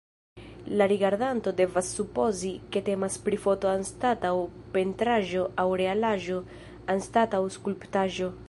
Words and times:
La 0.79 0.85
rigardanto 0.91 1.51
devas 1.59 1.91
supozi, 1.97 2.49
ke 2.75 2.81
temas 2.89 3.19
pri 3.27 3.39
foto 3.45 3.71
anstataŭ 3.73 4.33
pentraĵo 4.77 5.47
aŭ 5.65 5.69
realaĵo 5.85 6.43
anstataŭ 6.97 7.45
skulptaĵo. 7.59 8.37